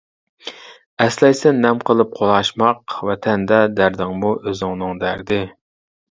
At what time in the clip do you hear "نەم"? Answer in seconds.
1.65-1.81